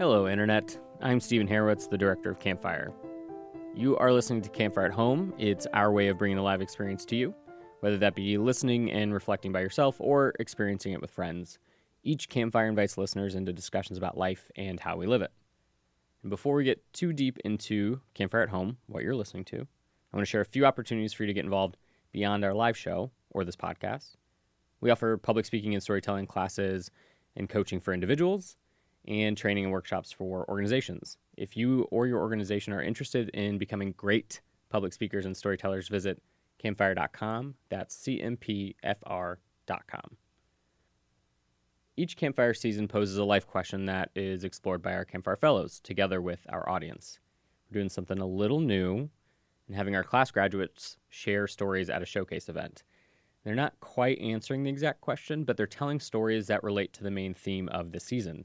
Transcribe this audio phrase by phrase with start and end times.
[0.00, 0.78] Hello, Internet.
[1.02, 2.90] I'm Stephen Harowitz, the director of Campfire.
[3.74, 5.34] You are listening to Campfire at Home.
[5.36, 7.34] It's our way of bringing a live experience to you,
[7.80, 11.58] whether that be listening and reflecting by yourself or experiencing it with friends.
[12.02, 15.32] Each campfire invites listeners into discussions about life and how we live it.
[16.22, 20.16] And before we get too deep into Campfire at Home, what you're listening to, I
[20.16, 21.76] want to share a few opportunities for you to get involved
[22.10, 24.12] beyond our live show or this podcast.
[24.80, 26.90] We offer public speaking and storytelling classes
[27.36, 28.56] and coaching for individuals
[29.06, 31.16] and training and workshops for organizations.
[31.36, 36.22] If you or your organization are interested in becoming great public speakers and storytellers, visit
[36.58, 37.54] campfire.com.
[37.68, 38.76] That's cmpfr.com.
[41.96, 46.22] Each campfire season poses a life question that is explored by our campfire fellows together
[46.22, 47.18] with our audience.
[47.68, 49.10] We're doing something a little new
[49.66, 52.84] and having our class graduates share stories at a showcase event.
[53.44, 57.10] They're not quite answering the exact question, but they're telling stories that relate to the
[57.10, 58.44] main theme of the season.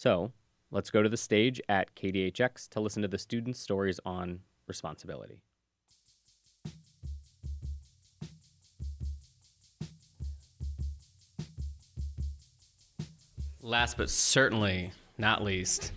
[0.00, 0.32] So
[0.70, 5.42] let's go to the stage at KDHX to listen to the students' stories on responsibility.
[13.60, 15.92] Last but certainly not least,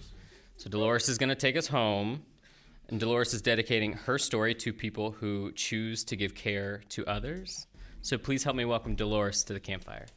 [0.58, 2.24] so Dolores is going to take us home,
[2.90, 7.68] and Dolores is dedicating her story to people who choose to give care to others.
[8.02, 10.08] So please help me welcome Dolores to the campfire.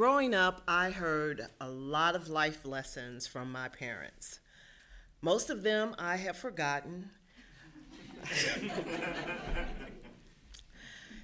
[0.00, 4.40] Growing up, I heard a lot of life lessons from my parents.
[5.20, 7.10] Most of them I have forgotten.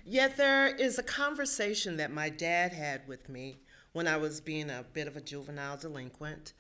[0.04, 3.60] Yet there is a conversation that my dad had with me
[3.94, 6.52] when I was being a bit of a juvenile delinquent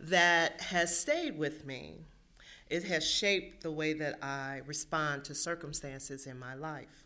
[0.00, 2.06] that has stayed with me.
[2.70, 7.04] It has shaped the way that I respond to circumstances in my life.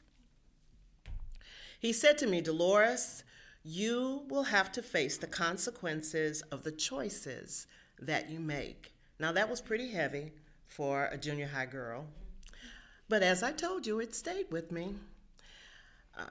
[1.81, 3.25] He said to me, Dolores,
[3.65, 7.67] you will have to face the consequences of the choices
[7.99, 8.93] that you make.
[9.19, 10.33] Now, that was pretty heavy
[10.67, 12.07] for a junior high girl.
[13.09, 14.97] But as I told you, it stayed with me.
[16.17, 16.25] Uh,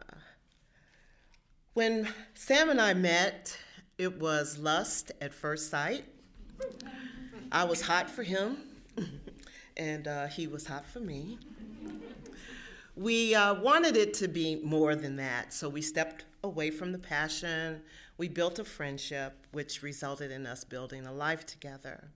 [1.73, 3.57] when Sam and I met,
[3.97, 6.05] it was lust at first sight.
[7.51, 8.57] I was hot for him,
[9.77, 11.39] and uh, he was hot for me.
[12.95, 16.99] We uh, wanted it to be more than that, so we stepped away from the
[16.99, 17.81] passion.
[18.17, 22.11] We built a friendship, which resulted in us building a life together.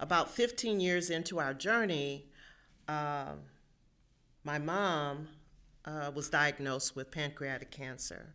[0.00, 2.26] About 15 years into our journey,
[2.88, 3.34] uh,
[4.42, 5.28] my mom
[5.84, 8.34] uh, was diagnosed with pancreatic cancer.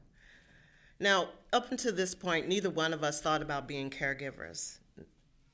[1.02, 4.78] Now, up until this point, neither one of us thought about being caregivers.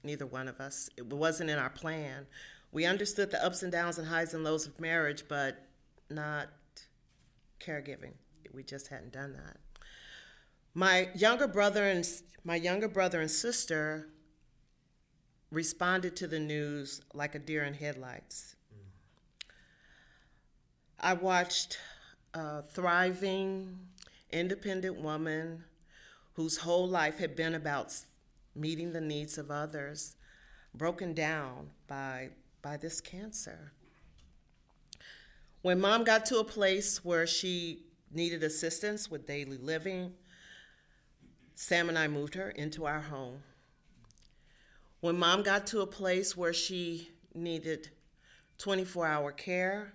[0.04, 0.90] Neither one of us.
[0.98, 2.28] It wasn't in our plan.
[2.72, 5.68] We understood the ups and downs and highs and lows of marriage, but
[6.12, 6.50] not
[7.60, 8.14] caregiving
[8.54, 9.58] we just hadn't done that.
[10.74, 12.08] My younger brother and
[12.44, 14.08] my younger brother and sister
[15.52, 18.56] responded to the news like a deer in headlights.
[21.00, 21.78] I watched
[22.34, 23.78] a thriving,
[24.32, 25.66] independent woman
[26.34, 27.94] whose whole life had been about
[28.56, 30.16] meeting the needs of others,
[30.74, 32.30] broken down by,
[32.62, 33.74] by this cancer.
[35.62, 40.14] When mom got to a place where she needed assistance with daily living,
[41.54, 43.44] Sam and I moved her into our home.
[45.02, 47.90] When mom got to a place where she needed
[48.58, 49.94] 24 hour care,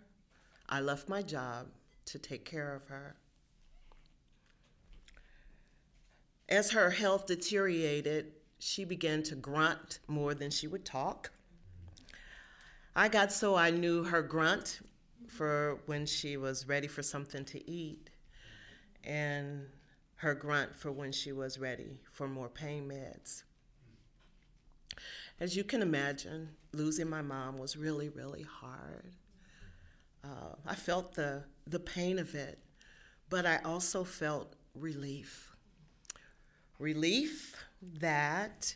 [0.69, 1.67] I left my job
[2.07, 3.17] to take care of her.
[6.49, 11.33] As her health deteriorated, she began to grunt more than she would talk.
[12.95, 14.81] I got so I knew her grunt
[15.29, 18.11] for when she was ready for something to eat,
[19.05, 19.67] and
[20.17, 23.43] her grunt for when she was ready for more pain meds.
[25.39, 29.13] As you can imagine, losing my mom was really, really hard.
[30.25, 32.59] Uh, I felt the, the pain of it,
[33.29, 35.55] but I also felt relief.
[36.79, 38.75] Relief that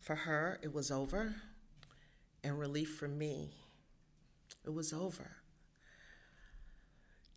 [0.00, 1.34] for her it was over,
[2.44, 3.65] and relief for me
[4.66, 5.36] it was over.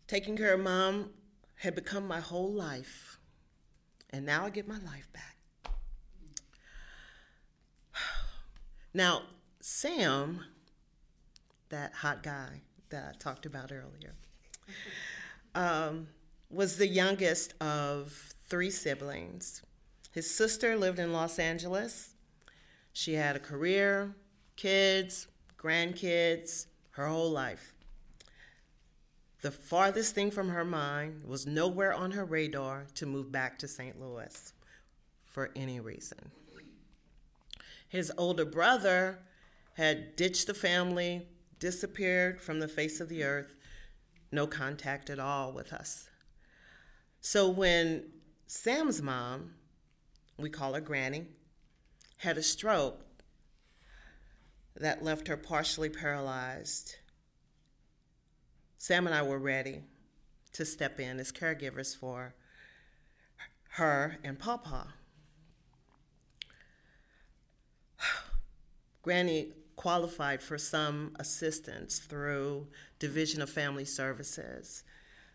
[0.06, 1.10] Taking care of mom
[1.54, 3.18] had become my whole life,
[4.10, 5.36] and now I get my life back.
[8.92, 9.22] Now,
[9.60, 10.44] Sam,
[11.68, 14.16] that hot guy that I talked about earlier,
[15.54, 16.08] um,
[16.50, 19.62] was the youngest of three siblings.
[20.10, 22.14] His sister lived in Los Angeles.
[22.92, 24.16] She had a career,
[24.56, 26.66] kids, grandkids,
[27.00, 27.72] her whole life.
[29.42, 33.68] The farthest thing from her mind was nowhere on her radar to move back to
[33.68, 33.98] St.
[33.98, 34.52] Louis
[35.24, 36.30] for any reason.
[37.88, 39.18] His older brother
[39.74, 41.26] had ditched the family,
[41.58, 43.54] disappeared from the face of the earth,
[44.30, 46.10] no contact at all with us.
[47.22, 48.04] So when
[48.46, 49.54] Sam's mom,
[50.36, 51.26] we call her Granny,
[52.18, 53.00] had a stroke
[54.80, 56.96] that left her partially paralyzed,
[58.76, 59.82] Sam and I were ready
[60.54, 62.34] to step in as caregivers for
[63.72, 64.94] her and Papa.
[69.02, 72.66] Granny qualified for some assistance through
[72.98, 74.82] Division of Family Services.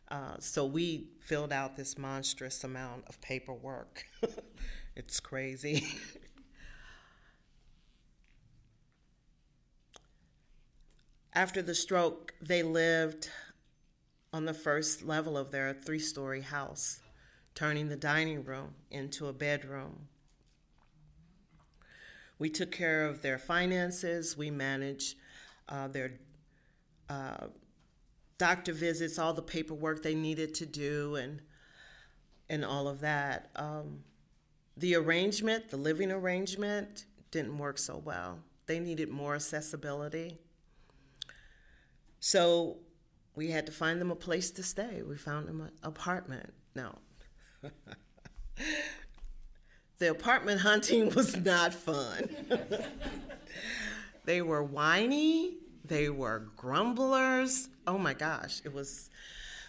[0.09, 4.05] Uh, so we filled out this monstrous amount of paperwork.
[4.95, 5.87] it's crazy.
[11.35, 13.29] After the stroke, they lived
[14.31, 17.01] on the first level of their three story house,
[17.53, 20.07] turning the dining room into a bedroom.
[22.39, 25.17] We took care of their finances, we managed
[25.67, 26.13] uh, their
[27.09, 27.47] uh,
[28.37, 31.41] doctor visits, all the paperwork they needed to do, and
[32.49, 33.49] and all of that.
[33.57, 34.05] Um,
[34.77, 38.39] the arrangement, the living arrangement, didn't work so well.
[38.67, 40.39] They needed more accessibility.
[42.25, 42.77] So
[43.35, 45.03] we had to find them a place to stay.
[45.07, 46.55] We found them an apartment.
[46.73, 46.97] Now,
[49.99, 52.27] the apartment hunting was not fun.
[54.25, 57.69] they were whiny, they were grumblers.
[57.85, 59.11] Oh my gosh, it was.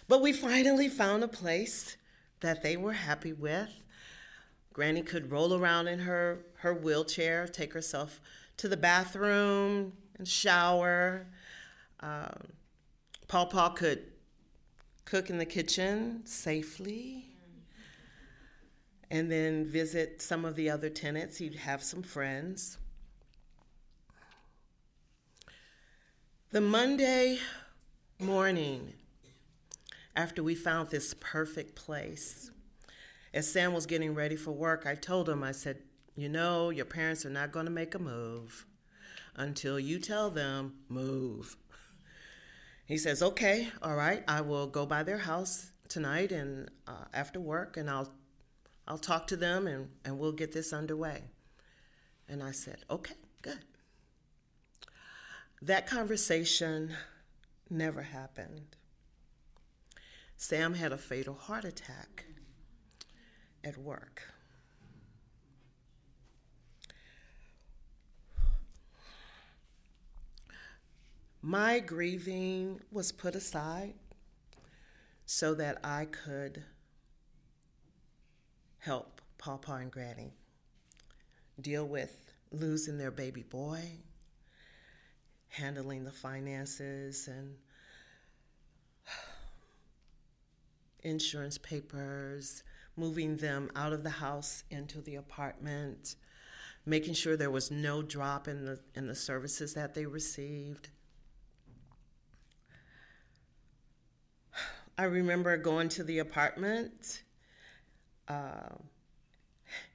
[0.07, 1.95] But we finally found a place
[2.39, 3.69] that they were happy with.
[4.73, 8.19] Granny could roll around in her, her wheelchair, take herself
[8.57, 11.27] to the bathroom and shower.
[11.99, 12.53] Um,
[13.27, 14.03] Paw Paw could
[15.05, 17.25] cook in the kitchen safely
[19.09, 21.37] and then visit some of the other tenants.
[21.37, 22.77] He'd have some friends.
[26.51, 27.39] The Monday
[28.19, 28.93] morning,
[30.15, 32.51] after we found this perfect place,
[33.33, 35.77] as Sam was getting ready for work, I told him, I said,
[36.15, 38.65] You know, your parents are not going to make a move
[39.35, 41.55] until you tell them, move.
[42.87, 47.39] He says, Okay, all right, I will go by their house tonight and uh, after
[47.39, 48.09] work and I'll
[48.87, 51.23] I'll talk to them and, and we'll get this underway.
[52.29, 53.59] And I said, okay, good.
[55.61, 56.93] That conversation
[57.69, 58.75] never happened.
[60.37, 62.25] Sam had a fatal heart attack
[63.63, 64.33] at work.
[71.41, 73.93] My grieving was put aside
[75.25, 76.63] so that I could
[78.79, 80.33] help Pawpaw and Granny
[81.59, 83.81] deal with losing their baby boy,
[85.49, 87.55] handling the finances and
[91.03, 92.63] insurance papers,
[92.95, 96.15] moving them out of the house into the apartment,
[96.85, 100.89] making sure there was no drop in the in the services that they received.
[104.97, 107.23] I remember going to the apartment
[108.27, 108.75] uh,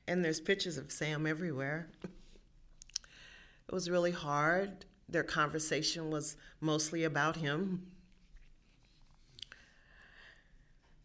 [0.07, 1.89] and there's pictures of Sam everywhere.
[2.05, 4.85] it was really hard.
[5.09, 7.87] Their conversation was mostly about him.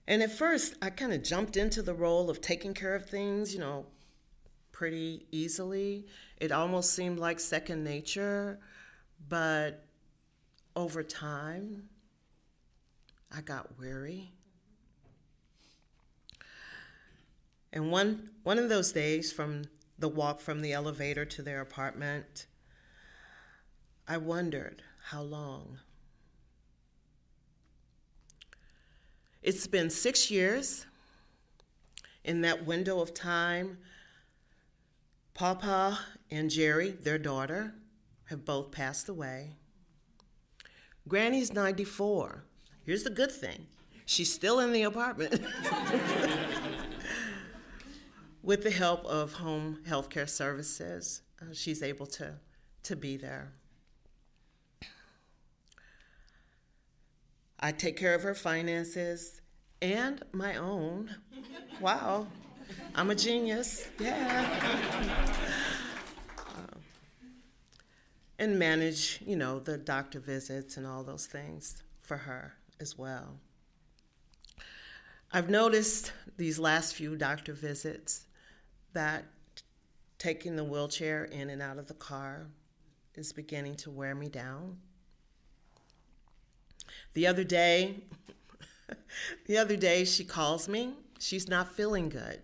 [0.08, 3.54] And at first, I kind of jumped into the role of taking care of things,
[3.54, 3.86] you know,
[4.72, 6.06] pretty easily.
[6.38, 8.60] It almost seemed like second nature,
[9.28, 9.86] but
[10.78, 11.90] over time,
[13.36, 14.32] I got weary.
[17.74, 19.66] And one, one of those days, from
[20.00, 22.48] the walk from the elevator to their apartment,
[24.08, 25.80] I wondered how long.
[29.42, 30.86] It's been six years.
[32.24, 33.78] In that window of time,
[35.34, 37.76] Papa and Jerry, their daughter,
[38.26, 39.52] have both passed away.
[41.08, 42.44] Granny's 94.
[42.88, 43.68] Here's the good thing
[44.06, 45.34] she's still in the apartment.
[48.42, 52.36] with the help of home health care services, uh, she's able to,
[52.84, 53.52] to be there.
[57.60, 59.42] I take care of her finances
[59.82, 61.14] and my own.
[61.82, 62.28] Wow,
[62.96, 63.90] I'm a genius.
[64.00, 65.04] Yeah.
[66.40, 66.78] Uh,
[68.40, 73.40] and manage, you know, the doctor visits and all those things for her as well.
[75.32, 78.26] I've noticed these last few doctor visits
[78.94, 79.26] that
[80.18, 82.48] taking the wheelchair in and out of the car
[83.16, 84.78] is beginning to wear me down.
[87.14, 88.04] The other day,
[89.48, 90.94] the other day she calls me.
[91.20, 92.42] She's not feeling good.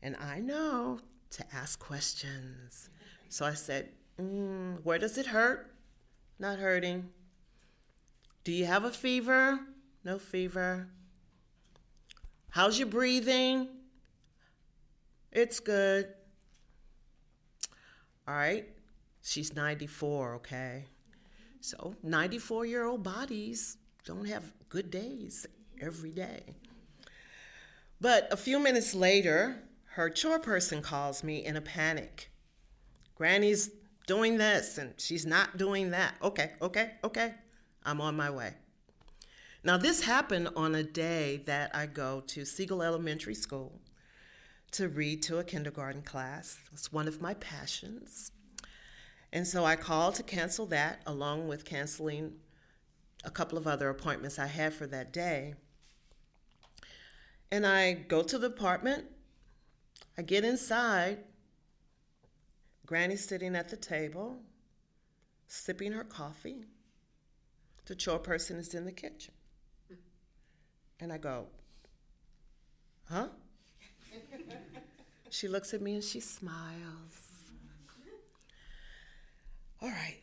[0.00, 2.90] And I know to ask questions.
[3.28, 3.90] So I said,
[4.20, 5.74] mm, Where does it hurt?
[6.38, 7.10] Not hurting.
[8.44, 9.60] Do you have a fever?
[10.04, 10.88] No fever.
[12.50, 13.68] How's your breathing?
[15.30, 16.08] It's good.
[18.26, 18.68] All right.
[19.22, 20.84] She's 94, okay?
[21.60, 25.46] So, 94 year old bodies don't have good days
[25.80, 26.56] every day.
[28.00, 32.32] But a few minutes later, her chore person calls me in a panic.
[33.14, 33.70] Granny's
[34.08, 36.14] doing this and she's not doing that.
[36.20, 37.34] Okay, okay, okay.
[37.84, 38.54] I'm on my way.
[39.64, 43.80] Now, this happened on a day that I go to Siegel Elementary School
[44.72, 46.58] to read to a kindergarten class.
[46.72, 48.32] It's one of my passions.
[49.32, 52.32] And so I called to cancel that, along with canceling
[53.24, 55.54] a couple of other appointments I had for that day.
[57.50, 59.04] And I go to the apartment,
[60.18, 61.18] I get inside.
[62.84, 64.40] Granny's sitting at the table,
[65.46, 66.64] sipping her coffee.
[67.86, 69.34] The chore person is in the kitchen.
[71.00, 71.46] And I go,
[73.08, 73.28] huh?
[75.30, 77.32] she looks at me and she smiles.
[79.80, 80.20] All right.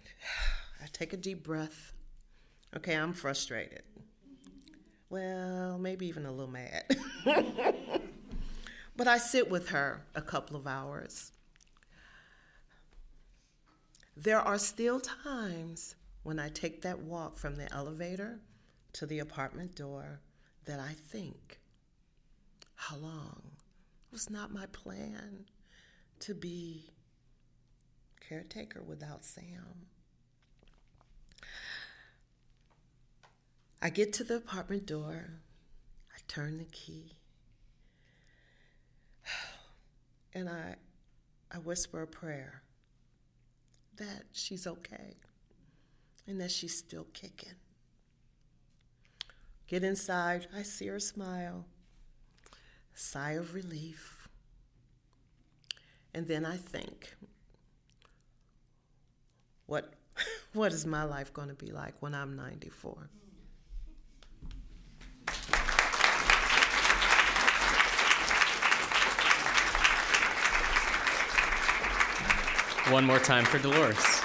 [0.82, 1.92] I take a deep breath.
[2.78, 3.84] Okay, I'm frustrated.
[5.10, 6.86] Well, maybe even a little mad.
[8.96, 11.32] but I sit with her a couple of hours.
[14.16, 18.40] There are still times when I take that walk from the elevator
[18.94, 20.20] to the apartment door
[20.66, 21.60] that I think,
[22.76, 23.42] how long?
[24.12, 25.46] It was not my plan
[26.20, 26.90] to be
[28.28, 29.88] caretaker without Sam.
[33.82, 35.30] I get to the apartment door,
[36.14, 37.14] I turn the key,
[40.34, 40.76] and I,
[41.52, 42.62] I whisper a prayer
[43.98, 45.16] that she's okay
[46.30, 47.56] and that she's still kicking.
[49.68, 51.66] Get inside, I see her smile,
[52.94, 54.28] sigh of relief,
[56.14, 57.16] and then I think,
[59.66, 59.94] what,
[60.54, 63.10] what is my life going to be like when I'm 94?
[72.92, 74.19] One more time for Dolores.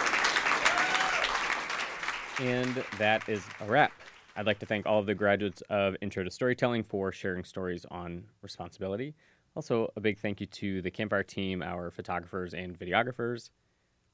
[2.41, 3.93] And that is a wrap.
[4.37, 7.87] I'd like to thank all of the graduates of Intro to Storytelling for sharing stories
[7.91, 9.15] on responsibility.
[9.55, 13.51] Also, a big thank you to the Campfire team, our photographers and videographers.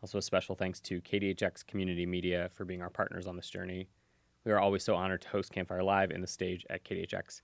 [0.03, 3.89] Also, a special thanks to KDHX Community Media for being our partners on this journey.
[4.45, 7.41] We are always so honored to host Campfire Live in the stage at KDHX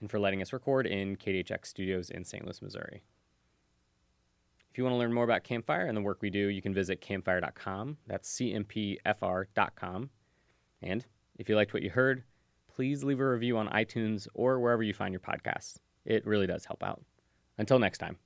[0.00, 2.44] and for letting us record in KDHX studios in St.
[2.44, 3.02] Louis, Missouri.
[4.72, 6.72] If you want to learn more about Campfire and the work we do, you can
[6.72, 7.98] visit campfire.com.
[8.06, 10.10] That's cmpfr.com.
[10.80, 11.06] And
[11.38, 12.22] if you liked what you heard,
[12.74, 15.76] please leave a review on iTunes or wherever you find your podcasts.
[16.06, 17.02] It really does help out.
[17.58, 18.16] Until next time.